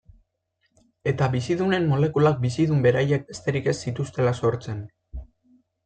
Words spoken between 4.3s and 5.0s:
sortzen.